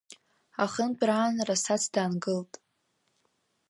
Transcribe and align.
Ахынтә 0.63 1.03
раан 1.07 1.35
Расац 1.47 1.83
даангылт. 1.93 2.51